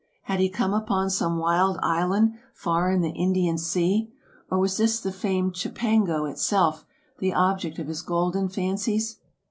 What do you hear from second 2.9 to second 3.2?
in the